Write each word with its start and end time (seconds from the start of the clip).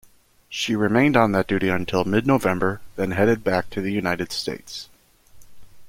She 0.49 0.75
remained 0.75 1.15
on 1.15 1.31
that 1.33 1.45
duty 1.45 1.69
until 1.69 2.05
mid-November; 2.05 2.81
then 2.95 3.11
headed 3.11 3.43
back 3.43 3.69
to 3.69 3.81
the 3.81 3.91
United 3.91 4.31
States. 4.31 4.89